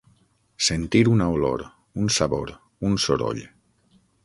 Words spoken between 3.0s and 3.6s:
soroll.